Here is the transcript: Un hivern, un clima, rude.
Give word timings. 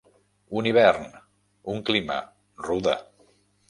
Un 0.61 0.69
hivern, 0.69 1.05
un 1.77 1.87
clima, 1.93 2.19
rude. 2.69 3.01